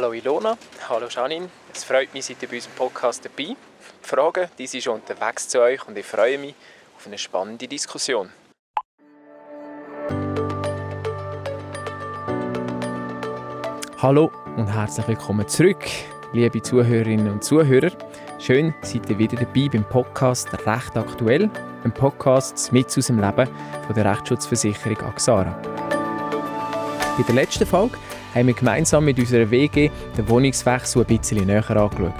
[0.00, 0.56] Hallo Ilona,
[0.88, 1.48] hallo Janine.
[1.74, 3.56] Es freut mich, seid ihr bei unserem Podcast dabei.
[3.56, 3.56] Die
[4.00, 6.54] Fragen die sind schon unterwegs zu euch und ich freue mich
[6.96, 8.30] auf eine spannende Diskussion.
[14.00, 15.84] Hallo und herzlich willkommen zurück,
[16.32, 17.90] liebe Zuhörerinnen und Zuhörer.
[18.38, 21.50] Schön, seid ihr wieder dabei beim Podcast «Recht aktuell»,
[21.82, 23.48] ein Podcast mit aus dem Leben
[23.84, 25.60] von der Rechtsschutzversicherung Axara.
[27.16, 27.98] Bei der letzten Folge
[28.34, 32.14] haben wir gemeinsam mit unserer WG den Wohnungswechsel ein bisschen näher angeschaut.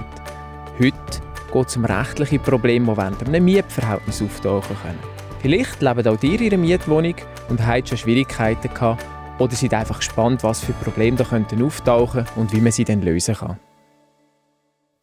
[0.78, 4.98] Heute geht es um rechtliche Probleme, die während einem Mietverhältnis auftauchen können.
[5.40, 7.14] Vielleicht leben auch ihr in einer Mietwohnung
[7.48, 9.04] und habt schon Schwierigkeiten gehabt
[9.38, 13.02] oder seid einfach gespannt, was für Probleme da könnten auftauchen und wie man sie dann
[13.02, 13.58] lösen kann.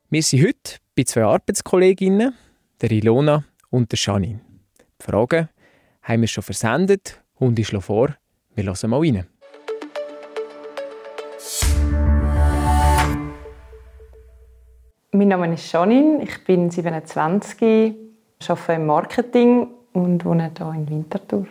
[0.09, 2.33] Wir sind heute bei zwei Arbeitskolleginnen,
[2.81, 4.41] der Ilona und der Janine.
[5.01, 5.49] Die Fragen
[6.03, 8.15] haben wir schon versendet und ich schlage vor,
[8.55, 9.25] wir hören mal rein.
[15.15, 17.95] Mein Name ist Janine, ich bin 27,
[18.49, 21.47] arbeite im Marketing und wohne hier in Winterthur.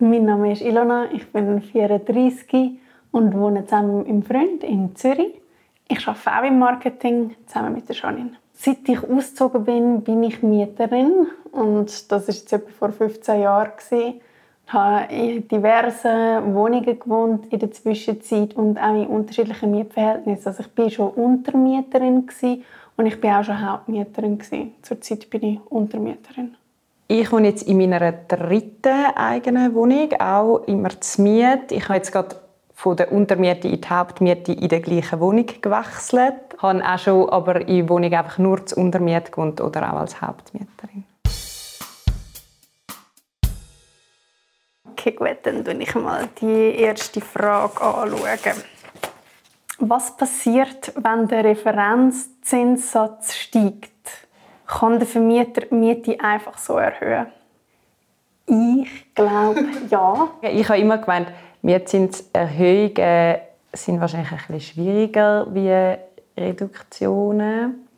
[0.00, 2.72] Mein Name ist Ilona, ich bin 34
[3.12, 5.40] und wohne zusammen mit meinem Freund in Zürich.
[5.86, 8.32] Ich arbeite auch im Marketing zusammen mit der Janine.
[8.52, 13.70] Seit ich ausgezogen bin, bin ich Mieterin und das war jetzt etwa vor 15 Jahren.
[14.68, 20.48] Habe in diversen Wohnungen gewohnt in der Zwischenzeit und auch in unterschiedlichen Mietverhältnissen.
[20.48, 22.28] Also ich war schon Untermieterin
[22.96, 24.38] und ich war auch schon Hauptmieterin.
[24.82, 26.56] Zurzeit bin ich Untermieterin.
[27.08, 31.70] Ich wohne jetzt in meiner dritten eigenen Wohnung, auch immer zu Miet.
[31.70, 32.36] Ich habe jetzt gerade
[32.74, 36.34] von der Untermiete in die Hauptmiete in der gleichen Wohnung gewechselt.
[36.56, 39.98] Ich habe auch schon aber in der Wohnung einfach nur zu Untermiete gewohnt oder auch
[39.98, 41.01] als Hauptmieterin.
[45.04, 48.62] Okay, gut, dann schaue ich mal die erste Frage anschauen.
[49.78, 53.90] Was passiert, wenn der Referenzzinssatz steigt?
[54.64, 57.26] Kann der Vermieter die Miete einfach so erhöhen?
[58.46, 60.28] Ich glaube, ja.
[60.42, 63.38] Ich habe immer gemeint, Mietzinserhöhungen
[63.72, 65.96] sind wahrscheinlich ein bisschen schwieriger wie
[66.40, 67.88] Reduktionen.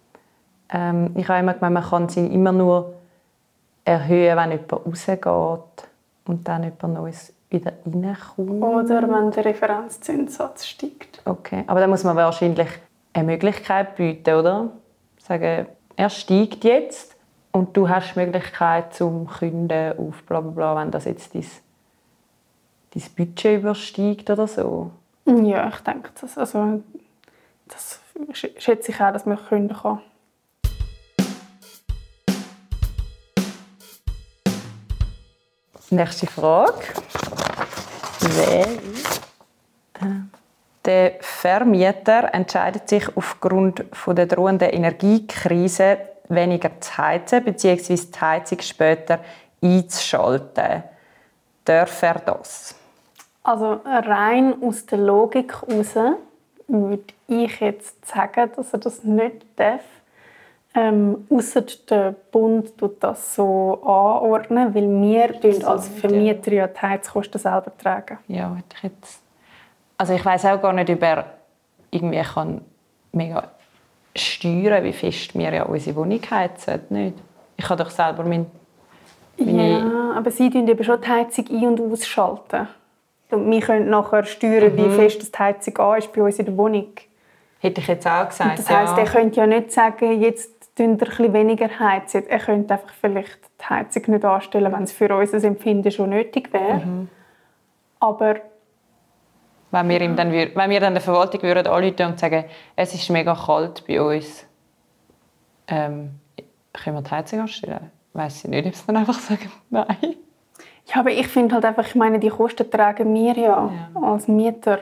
[0.73, 2.95] Ähm, ich habe immer gemeint, man kann sie immer nur
[3.85, 5.89] erhöhen, wenn jemand rausgeht
[6.27, 8.63] und dann jemand Neues wieder reinkommt.
[8.63, 11.23] Oder wenn der Referenzzinssatz steigt.
[11.25, 12.69] Okay, aber dann muss man wahrscheinlich
[13.13, 14.71] eine Möglichkeit bieten, oder?
[15.19, 17.17] Sagen, er steigt jetzt
[17.53, 21.47] und du hast die Möglichkeit zum Künden auf bla bla bla, wenn das jetzt dein,
[22.93, 24.91] dein Budget übersteigt oder so.
[25.27, 26.83] Ja, ich denke, das, also,
[27.67, 28.01] das
[28.33, 30.01] schätze ich auch, dass man künden kann.
[35.95, 36.73] Nächste Frage.
[38.21, 38.67] Wer
[40.85, 47.95] der Vermieter entscheidet sich aufgrund der drohenden Energiekrise weniger zu heizen bzw.
[47.95, 49.21] die Heizung später
[49.63, 50.83] einzuschalten.
[51.65, 52.75] Darf er das?
[53.45, 55.95] Also rein aus der Logik heraus
[56.67, 59.85] würde ich jetzt sagen, dass er das nicht darf.
[60.77, 67.41] Ähm, Außer der Bund tut das so anordnen, weil wir als Vermieter ja die Heizkosten
[67.41, 68.19] selber tragen.
[68.27, 69.25] Ja, ich jetzt
[69.97, 71.25] also ich weiß auch gar nicht, ob er
[71.91, 72.61] irgendwie kann
[73.13, 73.51] mega
[74.17, 76.81] steuern, wie fest wir ja unsere Wohnung heizen.
[76.91, 77.17] Nicht.
[77.57, 78.47] Ich kann doch selber mein,
[79.39, 79.81] meine...
[79.81, 82.69] Ja, aber sie tun eben schon die Heizung ein- und ausschalten.
[83.31, 84.77] Und wir können nachher steuern, mhm.
[84.77, 86.93] wie fest die Heizung an ist bei uns in der Wohnung.
[87.61, 88.51] Hätte ich jetzt auch gesagt.
[88.51, 89.05] Und das heisst, ja.
[89.05, 91.01] er könnte ja nicht sagen, jetzt ein
[91.33, 92.27] weniger heizen.
[92.27, 96.53] Er könnte einfach vielleicht die Heizung nicht anstellen, wenn es für unser Empfinden schon nötig
[96.53, 96.85] wäre.
[96.85, 97.09] Mhm.
[98.01, 98.37] Aber
[99.71, 102.45] wenn wir, ihm dann, wenn wir dann der Verwaltung würden anrufen und sagen,
[102.77, 104.47] es ist mega kalt bei uns,
[105.67, 106.21] ähm,
[106.73, 107.91] können wir die Heizung anstellen?
[108.13, 110.17] Weiß ich nicht, ob sie dann einfach sagen, nein.
[110.87, 114.03] Ja, aber ich finde halt einfach, ich meine, die Kosten tragen wir ja, ja.
[114.03, 114.81] als Mieter.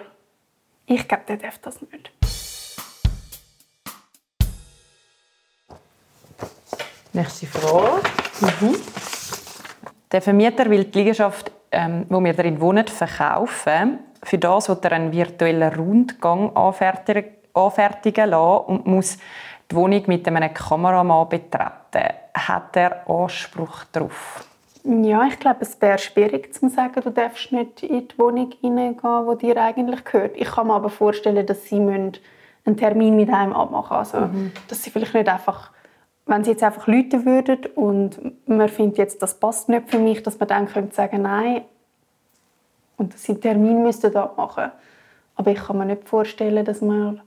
[0.87, 2.11] Ich glaube, der darf das nicht.
[7.12, 8.03] Nächste Frage.
[8.41, 8.76] Mhm.
[10.11, 14.93] Der Vermieter will die Liegenschaft, ähm, wo wir darin wohnen, verkaufen für das wird er
[14.93, 19.19] einen virtuellen Rundgang anfertigen lassen und muss
[19.70, 22.14] die Wohnung mit einem Kameramann betreten.
[22.35, 24.47] Hat er Anspruch darauf?
[24.85, 29.38] Ja, ich glaube, es wäre schwierig zu sagen, du darfst nicht in die Wohnung hineingehen,
[29.38, 30.37] die dir eigentlich gehört.
[30.37, 34.17] Ich kann mir aber vorstellen, dass sie einen Termin mit einem abmachen müssen.
[34.17, 34.53] Also, mhm.
[34.69, 35.70] dass sie vielleicht nicht einfach,
[36.27, 40.23] wenn sie jetzt einfach Leute würden und man findet jetzt, das passt nicht für mich,
[40.23, 41.63] dass man dann könnte sagen, nein,
[42.97, 44.71] und dass sie einen Termin müssten machen
[45.35, 47.21] Aber ich kann mir nicht vorstellen, dass man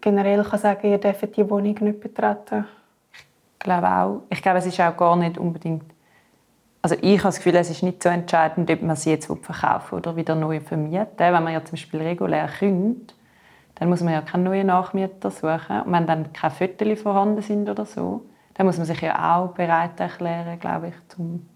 [0.00, 2.66] generell kann sagen, ihr dürft die Wohnung nicht betreten.
[3.12, 4.22] Ich glaube auch.
[4.30, 5.94] Ich glaube, es ist auch gar nicht unbedingt
[6.84, 9.94] also ich habe das Gefühl, es ist nicht so entscheidend, ob man sie jetzt verkaufen
[9.94, 11.06] oder wieder neu vermieten.
[11.16, 13.13] Wenn man ja zum Beispiel regulär kündigt,
[13.76, 15.82] dann muss man ja keinen neuen Nachmieter suchen.
[15.84, 18.24] Und wenn dann keine Fotos vorhanden sind oder so,
[18.54, 21.46] dann muss man sich ja auch bereit erklären, glaube ich, zum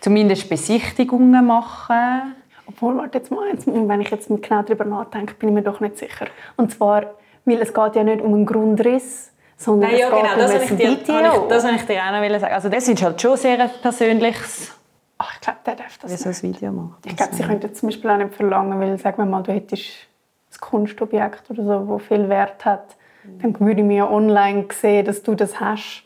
[0.00, 2.34] zumindest Besichtigungen machen.
[2.66, 5.98] Obwohl, warte jetzt mal, wenn ich jetzt genau darüber nachdenke, bin ich mir doch nicht
[5.98, 6.26] sicher.
[6.56, 7.14] Und zwar,
[7.44, 10.76] weil es geht ja nicht um einen Grundriss, sondern Nein, ja, genau, das wollte ich,
[10.76, 12.54] dir, ich, das ich dir auch noch sagen.
[12.54, 14.72] Also das ist halt schon sehr ein persönliches...
[15.18, 16.96] Ach, ich glaube, der darf das Wie so ein Video machen.
[17.04, 20.08] Ich glaube, sie könnten zum Beispiel auch nicht verlangen, weil, sagen wir mal, du hättest
[20.56, 22.96] ein Kunstobjekt oder so, das viel Wert hat,
[23.40, 26.04] dann würde ich mir online sehen, dass du das hast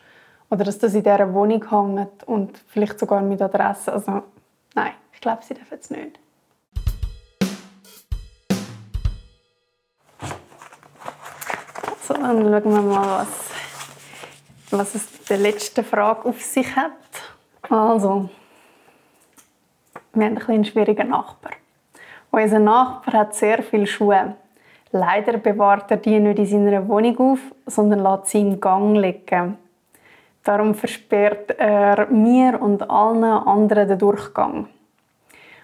[0.49, 3.93] oder dass das in dieser Wohnung hängt und vielleicht sogar mit Adresse.
[3.93, 4.23] Also
[4.75, 6.19] nein, ich glaube, sie dürfen es nicht.
[12.07, 13.51] So, dann schauen wir mal, was,
[14.71, 16.91] was es mit der letzten Frage auf sich hat.
[17.69, 18.29] Also,
[20.13, 21.53] wir haben einen schwierigen Nachbar.
[22.31, 24.35] Unser Nachbar hat sehr viele Schuhe.
[24.93, 29.57] Leider bewahrt er die nicht in seiner Wohnung auf, sondern lässt sie im Gang liegen.
[30.43, 34.67] Darum versperrt er mir und allen anderen den Durchgang.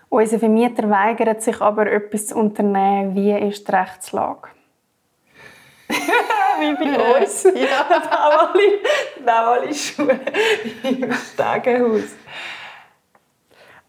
[0.09, 3.15] Unser Vermieter weigert sich aber, etwas zu unternehmen.
[3.15, 4.49] Wie ist die Rechtslage?
[6.59, 7.43] wie bei uns.
[7.43, 8.79] Ja, auch alle,
[9.25, 10.19] auch alle Schuhe
[10.83, 12.15] im Stegenhaus.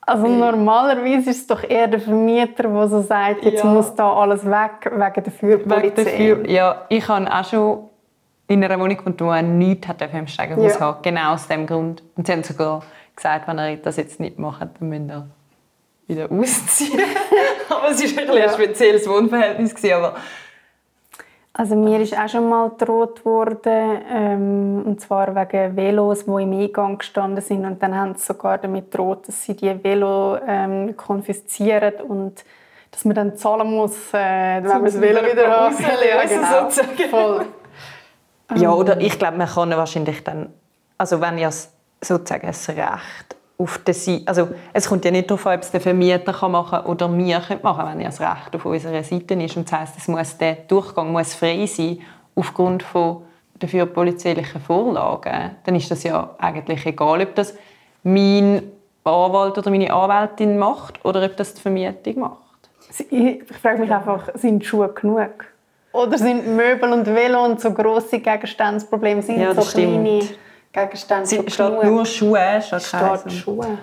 [0.09, 3.71] Also normalerweise ist es doch eher der Vermieter, der so sagt, jetzt ja.
[3.71, 6.37] muss da alles weg wegen der Feuerpolizei.
[6.47, 7.89] Ja, ich habe auch schon
[8.47, 10.81] in einer Wohnung gewohnt, wo er nichts hat im Stegenhaus ja.
[10.81, 11.03] haben.
[11.03, 12.03] Genau aus dem Grund.
[12.17, 12.83] Und sie haben sogar
[13.15, 15.27] gesagt, wenn er das jetzt nicht macht, dann müsst ihr
[16.07, 17.01] wieder ausziehen.
[17.69, 19.75] aber es war ein, ein spezielles Wohnverhältnis.
[19.93, 20.15] Aber
[21.59, 26.53] also mir ist auch schon mal gedroht worden, ähm, und zwar wegen Velos, die im
[26.53, 30.97] Eingang gestanden sind und dann haben sie sogar damit gedroht, dass sie die Velo ähm,
[30.97, 32.45] konfiszieren und
[32.93, 35.81] dass man dann zahlen muss, äh, wenn man das Velo wieder hat.
[35.81, 36.71] Ja, genau.
[37.11, 37.47] Voll.
[38.55, 40.53] Ja, oder ich glaube, man kann wahrscheinlich dann,
[40.97, 45.47] also wenn ja sozusagen das Recht auf der Seite, also es kommt ja nicht darauf
[45.47, 48.55] an, ob es der Vermieter kann machen oder wir können machen, wenn ja das Recht
[48.55, 49.57] auf unserer Seite ist.
[49.57, 51.99] Und das heisst, es muss, der Durchgang muss frei sein
[52.37, 53.23] aufgrund von
[53.59, 55.57] dafür polizeilichen Vorlagen.
[55.65, 57.55] Dann ist das ja eigentlich egal, ob das
[58.05, 58.63] mein
[59.03, 62.37] Anwalt oder meine Anwältin macht oder ob das die Vermietung macht.
[63.11, 65.47] Ich frage mich einfach, sind Schuhe genug?
[65.93, 70.39] Oder sind Möbel und Velo und so grosse Gegenstandsprobleme sind ja, so kleine stimmt.
[70.73, 73.79] Gegenstände Sie steht nur Schuhe statt steht Schuhe.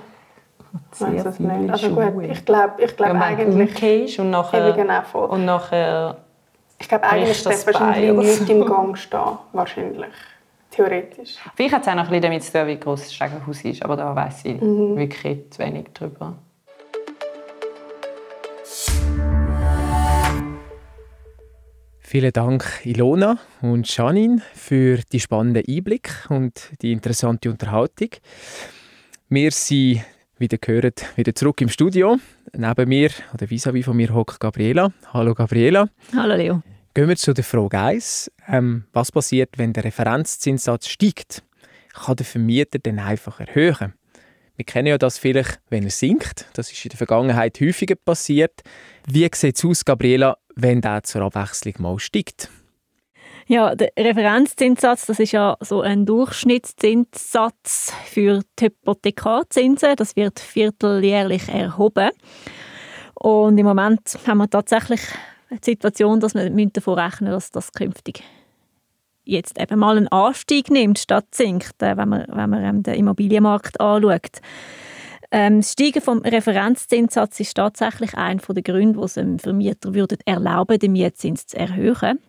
[0.91, 4.19] Sehr viele also gut, ich glaube ich glaub ja, eigentlich...
[4.19, 4.73] und nachher...
[4.73, 6.17] Genau und nachher
[6.77, 9.37] ich glaube eigentlich darf wahrscheinlich nichts im Gang stehen.
[9.53, 10.13] Wahrscheinlich.
[10.71, 11.37] Theoretisch.
[11.55, 13.83] Vielleicht hat es auch noch ein bisschen damit zu tun, wie groß das Stegenhaus ist,
[13.83, 14.97] aber da weiß ich mhm.
[14.97, 16.33] wirklich zu wenig darüber.
[22.15, 28.07] Vielen Dank, Ilona und Janine, für die spannenden Einblick und die interessante Unterhaltung.
[29.27, 30.01] Wir sind,
[30.37, 32.17] wie ihr gehört, wieder zurück im Studio.
[32.53, 34.93] Neben mir, oder vis-à-vis von mir, hockt Gabriela.
[35.11, 35.89] Hallo Gabriela.
[36.15, 36.63] Hallo Leo.
[36.93, 38.31] Gehen wir zu der Frage 1.
[38.47, 41.43] Ähm, was passiert, wenn der Referenzzinssatz steigt?
[41.93, 43.93] Kann der Vermieter den einfach erhöhen?
[44.55, 46.45] Wir kennen ja das vielleicht, wenn er sinkt.
[46.53, 48.61] Das ist in der Vergangenheit häufiger passiert.
[49.05, 52.49] Wie sieht es aus, Gabriela, wenn der zur Abwechslung mal steigt?
[53.47, 59.95] Ja, der Referenzzinssatz, das ist ja so ein Durchschnittszinssatz für die Hypothekarzinsen.
[59.97, 62.09] Das wird vierteljährlich erhoben.
[63.13, 65.01] Und im Moment haben wir tatsächlich
[65.51, 68.23] die Situation, dass wir davon rechnen dass das künftig
[69.25, 72.93] jetzt eben mal einen Anstieg nimmt statt sinkt, äh, wenn man, wenn man ähm, den
[72.93, 74.39] Immobilienmarkt anschaut.
[75.31, 80.17] Ähm, das Steigen vom Referenzzinssatz ist tatsächlich einer der Gründe, die es dem Vermieter würden
[80.25, 82.19] erlauben, den Mietzins zu erhöhen.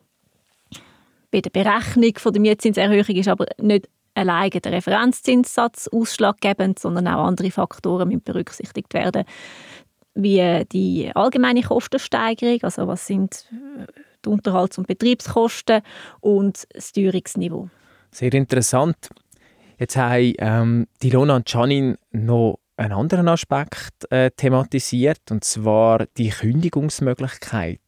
[1.31, 7.51] Bei der Berechnung der Mietzinserhöhung ist aber nicht allein der Referenzzinssatz ausschlaggebend, sondern auch andere
[7.51, 9.25] Faktoren müssen berücksichtigt werden,
[10.15, 13.47] wie die allgemeine Kostensteigerung, also was sind
[14.25, 15.83] die Unterhalts- und Betriebskosten
[16.21, 17.69] und das Teuerungsniveau.
[18.11, 19.11] Sehr interessant.
[19.79, 26.07] Jetzt haben ähm, die Lona und Janine noch einen anderen Aspekt äh, thematisiert, und zwar
[26.17, 27.81] die Kündigungsmöglichkeit.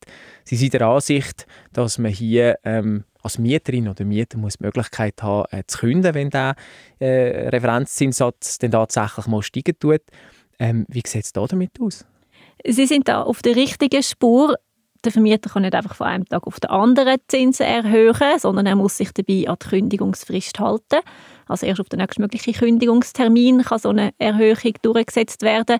[0.45, 5.23] Sie sind der Ansicht, dass man hier ähm, als Mieterin oder Mieter muss die Möglichkeit
[5.23, 6.55] haben, äh, zu kündigen, wenn der
[6.99, 10.03] äh, Referenzzinssatz dann tatsächlich mal steigen tut.
[10.59, 12.07] Ähm, wie sieht es da damit aus?
[12.65, 14.57] Sie sind da auf der richtigen Spur.
[15.05, 18.77] Der Vermieter kann nicht einfach von einem Tag auf den anderen Zinsen erhöhen, sondern er
[18.77, 21.01] muss sich dabei an die Kündigungsfrist halten.
[21.47, 25.79] Also erst auf den nächstmöglichen Kündigungstermin kann so eine Erhöhung durchgesetzt werden.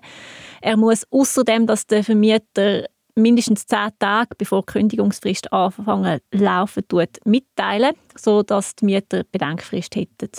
[0.61, 2.85] Er muss außerdem, dass der Vermieter
[3.15, 10.29] mindestens zehn Tage bevor die Kündigungsfrist anfangen laufen tut, mitteilen, sodass die Mieter Bedenkfrist hätten,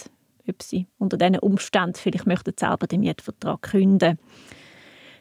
[0.49, 4.19] ob sie unter diesen Umständen vielleicht möchten selber den Mietvertrag kündigen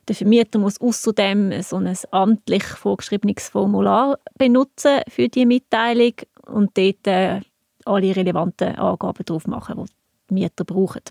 [0.09, 6.13] der Vermieter muss außerdem so ein amtlich vorgeschriebenes Formular benutzen für die Mitteilung
[6.47, 7.41] und dort äh,
[7.85, 9.91] alle relevanten Angaben drauf machen, die
[10.29, 11.03] die Mieter brauchen.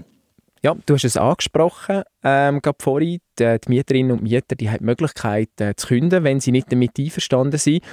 [0.62, 3.20] Ja, du hast es angesprochen, ähm, gerade vorhin.
[3.38, 6.72] Die, die, Mieterinnen und Mieter die haben die Möglichkeit äh, zu kündigen, wenn sie nicht
[6.72, 7.84] damit einverstanden sind.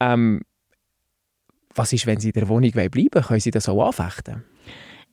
[0.00, 0.40] Ähm,
[1.74, 3.24] was ist, wenn sie in der Wohnung bleiben wollen?
[3.24, 4.44] Können sie das auch anfechten?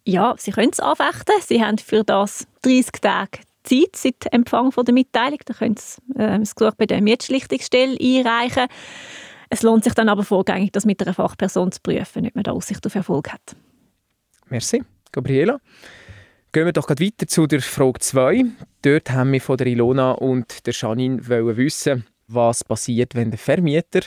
[0.05, 1.35] Ja, sie können es anfechten.
[1.41, 5.39] Sie haben für das 30 Tage Zeit seit Empfang von der Mitteilung.
[5.45, 8.67] Da können sie äh, das Gesuch bei der Mietschlichtungsstelle einreichen.
[9.49, 12.51] Es lohnt sich dann aber vorgängig, das mit einer Fachperson zu prüfen, ob man da
[12.51, 13.55] Aussicht auf Erfolg hat.
[14.49, 15.59] Merci, Gabriela.
[16.51, 18.45] Gehen wir doch weiter zu der Frage 2.
[18.81, 24.01] Dort haben wir von der Ilona und der Janine wissen, was passiert, wenn der Vermieter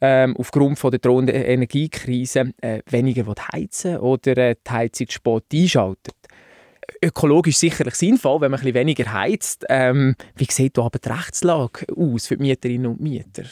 [0.00, 6.14] ähm, aufgrund von der drohenden Energiekrise äh, weniger heizen oder äh, die Heizung spät einschaltet.
[7.02, 9.64] Ökologisch sicherlich sinnvoll, wenn man ein bisschen weniger heizt.
[9.68, 13.44] Ähm, wie sieht da aber die Rechtslage aus für die Mieterinnen und Mieter?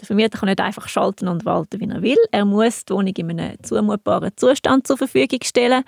[0.00, 2.18] Der Vermieter kann nicht einfach schalten und walten, wie er will.
[2.30, 5.82] Er muss die Wohnung in einem zumutbaren Zustand zur Verfügung stellen.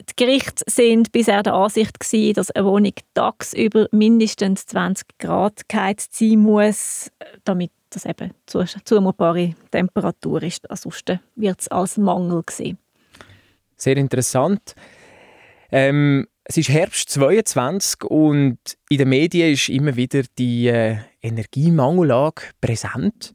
[0.00, 6.14] Die Gerichte sind bisher der Ansicht gewesen, dass eine Wohnung tagsüber mindestens 20 Grad geheizt
[6.16, 7.10] sein muss,
[7.44, 10.68] damit das eben zumutbare Temperatur ist.
[10.70, 12.78] Ansonsten wird es als Mangel gesehen.
[13.76, 14.74] Sehr interessant.
[15.72, 18.58] Ähm, es ist Herbst 22 und
[18.88, 23.32] in den Medien ist immer wieder die äh, Energiemangellage präsent.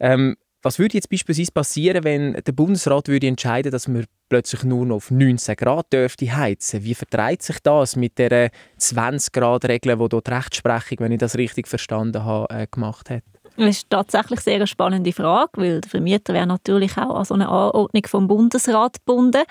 [0.00, 4.86] Ähm, was würde jetzt beispielsweise passieren, wenn der Bundesrat würde entscheiden, dass wir plötzlich nur
[4.86, 6.82] noch auf 19 Grad dürfte heizen?
[6.82, 11.18] Wie vertreibt sich das mit der 20 Grad Regel, die dort die Rechtsprechung, wenn ich
[11.18, 13.22] das richtig verstanden habe, äh, gemacht hat?
[13.56, 17.34] Das ist tatsächlich sehr eine spannende Frage, weil der Vermieter wäre natürlich auch an so
[17.34, 19.42] eine Anordnung vom Bundesrat gebunden.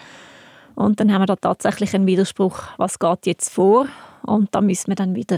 [0.78, 3.88] Und dann haben wir da tatsächlich einen Widerspruch, was geht jetzt vor?
[4.22, 5.38] Und da müssen wir dann wieder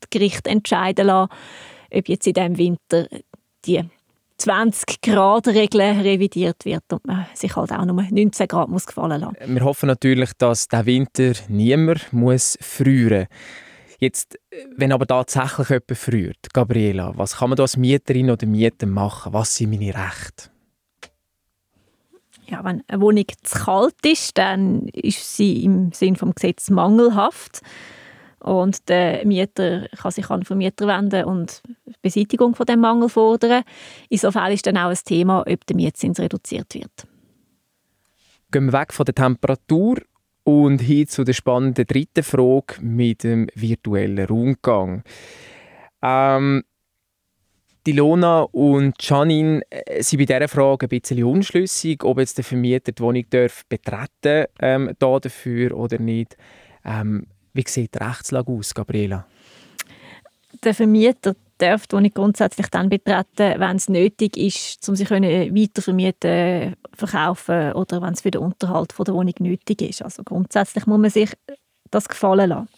[0.00, 1.30] das Gericht entscheiden lassen,
[1.94, 3.06] ob jetzt in diesem Winter
[3.64, 3.84] die
[4.40, 9.36] 20-Grad-Regel revidiert wird und man sich halt auch nur 19 Grad muss gefallen lassen.
[9.46, 13.28] Wir hoffen natürlich, dass der Winter niemand muss frieren
[14.00, 14.36] Jetzt,
[14.76, 19.32] wenn aber tatsächlich jemand friert, Gabriela, was kann man da als Mieterin oder Mieter machen?
[19.32, 20.50] Was sind meine Rechte?
[22.50, 27.60] Ja, wenn eine Wohnung zu kalt ist, dann ist sie im Sinne des Gesetzes mangelhaft.
[28.40, 31.62] Und der Mieter kann sich an den Vermieter wenden und
[32.02, 33.62] Beseitigung von dem Mangel fordern.
[34.08, 37.06] Insofern ist dann auch ein Thema, ob der Mietzins reduziert wird.
[38.50, 39.98] Gehen wir weg von der Temperatur
[40.42, 45.04] und hin zu der spannenden dritten Frage mit dem virtuellen Rundgang.
[46.02, 46.64] Ähm,
[47.86, 52.44] die Lona und Janine äh, sind bei dieser Frage ein bisschen unschlüssig, ob jetzt der
[52.44, 56.36] Vermieter die Wohnung darf betreten ähm, dafür oder nicht.
[56.84, 59.26] Ähm, wie sieht die Rechtslage aus, Gabriela?
[60.62, 65.82] Der Vermieter darf die Wohnung grundsätzlich dann betreten, wenn es nötig ist, um sich weiter
[65.82, 70.02] vermieten, verkaufen oder wenn es für den Unterhalt der Wohnung nötig ist.
[70.02, 71.32] Also grundsätzlich muss man sich
[71.90, 72.68] das gefallen lassen.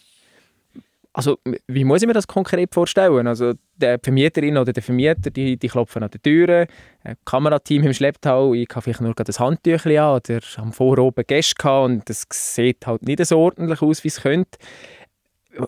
[1.15, 3.27] Also, wie muss ich mir das konkret vorstellen?
[3.27, 6.67] Also, die Vermieterin oder der Vermieter, die, die klopfen an die Türen,
[7.03, 11.55] ein Kamerateam im Schlepptau, ich habe vielleicht nur das Handtüchchen an oder am Vorabend Gäste
[11.55, 14.57] gehabt und das sieht halt nicht so ordentlich aus, wie es könnte.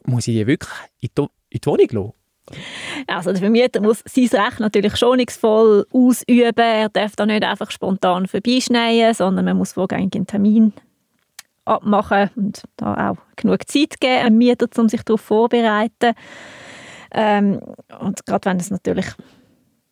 [0.05, 2.13] Muss ich die wirklich in die, in die Wohnung lassen?
[3.07, 6.53] Also der Vermieter muss sein Recht natürlich schonungsvoll ausüben.
[6.57, 10.73] Er darf da nicht einfach spontan vorbeischneien, sondern man muss vorgängig einen Termin
[11.65, 16.13] abmachen und da auch genug Zeit geben, einem Mieter, um sich darauf vorzubereiten.
[17.11, 17.59] Ähm,
[17.99, 19.07] und gerade wenn es natürlich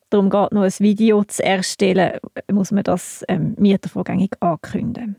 [0.10, 2.20] darum geht, noch ein Video zu erstellen,
[2.52, 5.16] muss man das ähm, Mieter vorgängig ankündigen.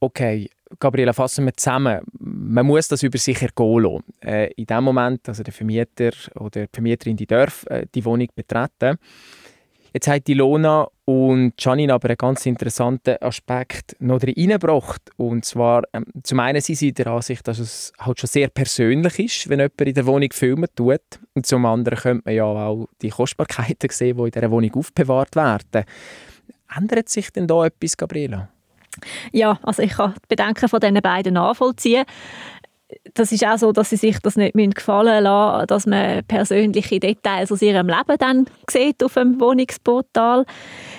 [0.00, 0.50] Okay,
[0.80, 2.00] Gabriela, fassen wir zusammen.
[2.18, 4.04] Man muss das über sich ergehen lassen.
[4.20, 8.28] Äh, in dem Moment, also der Vermieter oder die Vermieterin, die darf äh, die Wohnung
[8.34, 8.98] betreten.
[9.92, 15.02] Jetzt hat die Lona und Janine aber einen ganz interessanten Aspekt noch reingebracht.
[15.16, 19.18] Und zwar, ähm, zum einen sind sie der Ansicht, dass es halt schon sehr persönlich
[19.18, 21.00] ist, wenn jemand in der Wohnung filmen tut.
[21.34, 25.36] Und zum anderen könnte man ja auch die Kostbarkeiten sehen, die in dieser Wohnung aufbewahrt
[25.36, 25.84] werden.
[26.74, 28.48] Ändert sich denn da etwas, Gabriela?
[29.32, 32.04] Ja, also ich kann die Bedenken von diesen beiden nachvollziehen
[33.14, 37.50] das ist auch so, dass sie sich das nicht gefallen lassen dass man persönliche Details
[37.50, 40.46] aus ihrem Leben dann sieht auf dem Wohnungsportal.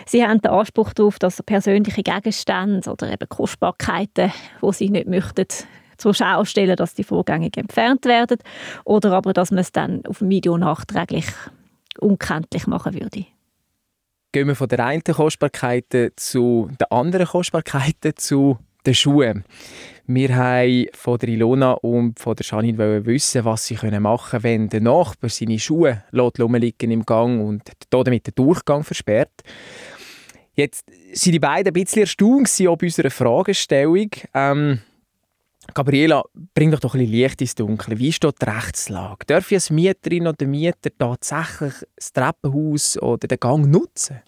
[0.06, 5.48] Sie haben den Anspruch darauf, dass persönliche Gegenstände oder eben Kostbarkeiten, wo sie nicht möchten,
[5.98, 8.40] zur Schau stellen, dass die vorgängig entfernt werden
[8.84, 11.28] oder aber, dass man es dann auf dem Video nachträglich
[12.00, 13.26] unkenntlich machen würde.
[14.32, 19.44] Gehen wir von der einen Kostbarkeit zu den anderen Kostbarkeiten, zu den Schuhen.
[20.06, 24.70] Wir haben von der Ilona und von der Janine wissen, was sie machen können, wenn
[24.70, 29.44] der Nachbar seine Schuhe rumliegen im Gang und damit den Durchgang versperrt.
[30.56, 34.10] Jetzt sind die beiden ein bisschen erstaunt ob unserer Fragestellung.
[34.34, 34.80] Ähm,
[35.74, 36.24] Gabriela,
[36.54, 37.98] bring doch doch ein bisschen Licht ins Dunkel.
[37.98, 39.26] Wie steht die Rechtslage?
[39.26, 44.22] Darf ich als Mieterin oder Mieter tatsächlich das Treppenhaus oder den Gang nutzen?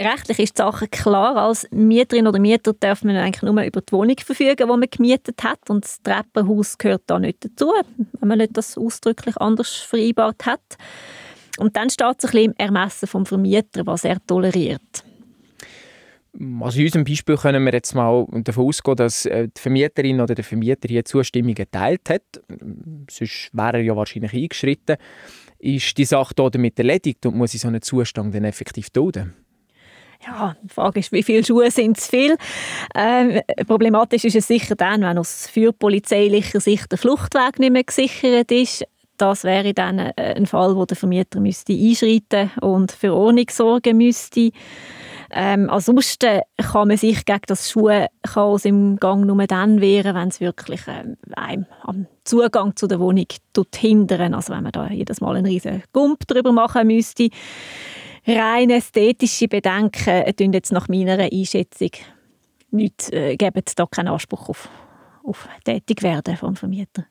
[0.00, 1.36] Rechtlich ist die Sache klar.
[1.36, 5.44] Als Mieterin oder Mieter darf man eigentlich nur über die Wohnung verfügen, die man gemietet
[5.44, 5.68] hat.
[5.68, 7.70] Und das Treppenhaus gehört da nicht dazu,
[8.18, 10.78] wenn man nicht das ausdrücklich anders vereinbart hat.
[11.58, 15.04] Und dann steht es ein bisschen im Ermessen vom Vermieter, was er toleriert.
[16.60, 20.34] Also in unserem Beispiel können wir jetzt mal davon ausgehen, dass äh, die Vermieterin oder
[20.34, 22.22] der Vermieter hier Zustimmung geteilt hat.
[23.10, 24.96] Sonst wäre er ja wahrscheinlich eingeschritten.
[25.58, 29.34] Ist die Sache damit erledigt und muss ich so einen Zustand dann effektiv dulden?
[30.26, 32.36] Ja, die Frage ist, wie viele Schuhe sind zu viel?
[32.94, 37.84] Ähm, problematisch ist es sicher dann, wenn aus für polizeilicher Sicht der Fluchtweg nicht mehr
[37.84, 38.84] gesichert ist.
[39.16, 43.96] Das wäre dann äh, ein Fall, wo der Vermieter müsste einschreiten und für Ordnung sorgen
[43.96, 44.50] müsste.
[45.32, 50.40] Ähm, ansonsten kann man sich gegen das Schuhchaos im Gang nur dann wehren, wenn es
[50.40, 53.26] wirklich ähm, einem am Zugang zu der Wohnung
[53.74, 54.34] hindern.
[54.34, 57.30] Also wenn man da jedes Mal einen riesen Gump drüber machen müsste
[58.26, 61.90] rein ästhetische Bedenken tun jetzt nach meiner Einschätzung
[62.72, 64.68] nicht, äh, geben da keinen Anspruch auf,
[65.24, 67.06] auf Tätigwerden vom Vermieter.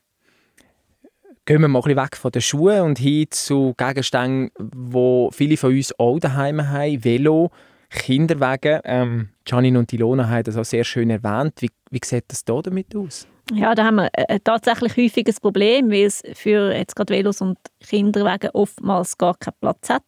[1.44, 5.98] Gehen wir mal weg von den Schuhen und hin zu Gegenständen, die viele von uns
[5.98, 7.02] auch daheim haben.
[7.02, 7.50] Velo,
[7.88, 8.80] Kinderwagen.
[8.84, 11.54] Ähm, Janine und Ilona haben das auch sehr schön erwähnt.
[11.60, 13.26] Wie, wie sieht das da damit aus?
[13.52, 17.40] Ja, da haben wir äh, tatsächlich häufig ein Problem, weil es für jetzt gerade Velos
[17.40, 20.04] und Kinderwagen oftmals gar keinen Platz hat.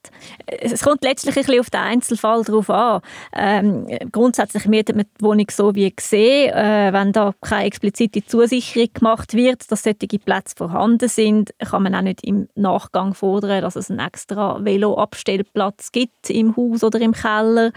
[0.47, 3.01] Es kommt letztlich ein bisschen auf den Einzelfall drauf an.
[3.35, 6.53] Ähm, grundsätzlich mietet man die Wohnung so wie gesehen.
[6.53, 11.97] Äh, wenn da keine explizite Zusicherung gemacht wird, dass solche Plätze vorhanden sind, kann man
[11.97, 17.13] auch nicht im Nachgang fordern, dass es einen extra Veloabstellplatz gibt im Haus oder im
[17.13, 17.73] Keller.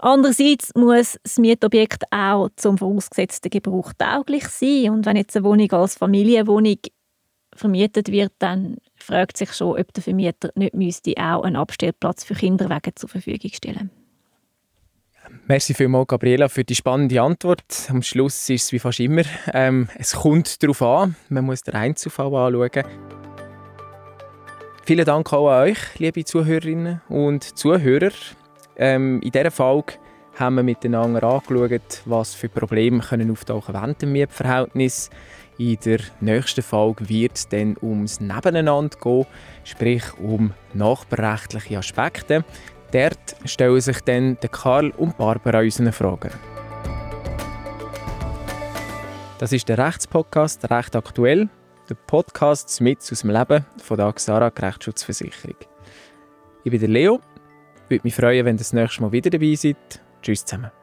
[0.00, 4.90] Andererseits muss das Mietobjekt auch zum vorausgesetzten Gebrauch tauglich sein.
[4.90, 6.78] Und wenn jetzt eine Wohnung als Familienwohnung
[7.54, 12.34] vermietet wird, dann fragt sich schon, ob der Vermieter nicht müsste auch einen Abstellplatz für
[12.34, 13.90] Kinderwagen zur Verfügung stellen
[15.46, 17.88] Merci vielmals, Gabriela, für die spannende Antwort.
[17.88, 21.74] Am Schluss ist es wie fast immer, ähm, es kommt darauf an, man muss den
[21.74, 22.84] Einzelfall anschauen.
[24.84, 28.10] Vielen Dank auch an euch, liebe Zuhörerinnen und Zuhörer.
[28.78, 29.94] Ähm, in dieser Folge
[30.38, 35.10] haben wir miteinander angeschaut, was für Probleme können auftauchen während dem Mietverhältnis.
[35.58, 39.26] In der nächsten Folge wird es dann ums Nebeneinander gehen,
[39.64, 42.44] sprich um nachbarrechtliche Aspekte.
[42.92, 46.30] Dort stellen sich dann Karl und Barbara unseren Fragen.
[49.38, 51.48] Das ist der Rechtspodcast Recht aktuell,
[51.90, 55.56] der Podcast mit aus dem Leben von der Axara Rechtsschutzversicherung.
[56.64, 57.20] Ich bin der Leo
[57.90, 59.76] würde mich freuen, wenn ihr das nächste Mal wieder dabei seid.
[60.22, 60.77] Tschüss zusammen.